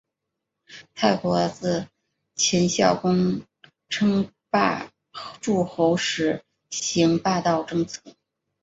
[0.95, 1.87] 秦国自
[2.33, 3.43] 秦孝公
[3.87, 4.91] 称霸
[5.41, 8.01] 诸候时行霸道政策。